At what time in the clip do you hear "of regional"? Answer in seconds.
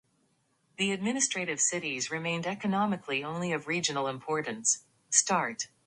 3.51-4.07